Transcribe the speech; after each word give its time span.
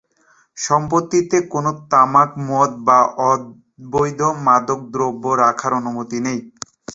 সম্পত্তিতে 0.57 1.37
কোন 1.51 1.65
তামাক, 1.91 2.29
মদ 2.47 2.71
বা 2.87 2.99
অবৈধ 3.29 4.19
মাদকদ্রব্য 4.45 5.23
রাখার 5.43 5.71
অনুমতি 5.79 6.17
নেই। 6.25 6.39